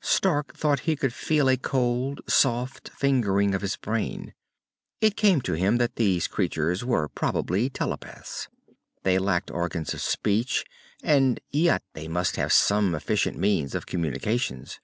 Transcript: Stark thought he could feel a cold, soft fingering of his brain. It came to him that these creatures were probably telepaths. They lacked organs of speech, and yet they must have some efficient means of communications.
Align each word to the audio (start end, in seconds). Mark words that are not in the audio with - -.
Stark 0.00 0.56
thought 0.56 0.80
he 0.88 0.96
could 0.96 1.12
feel 1.12 1.50
a 1.50 1.58
cold, 1.58 2.22
soft 2.26 2.88
fingering 2.96 3.54
of 3.54 3.60
his 3.60 3.76
brain. 3.76 4.32
It 5.02 5.18
came 5.18 5.42
to 5.42 5.52
him 5.52 5.76
that 5.76 5.96
these 5.96 6.26
creatures 6.28 6.82
were 6.82 7.08
probably 7.08 7.68
telepaths. 7.68 8.48
They 9.02 9.18
lacked 9.18 9.50
organs 9.50 9.92
of 9.92 10.00
speech, 10.00 10.64
and 11.02 11.40
yet 11.50 11.82
they 11.92 12.08
must 12.08 12.36
have 12.36 12.54
some 12.54 12.94
efficient 12.94 13.36
means 13.36 13.74
of 13.74 13.84
communications. 13.84 14.80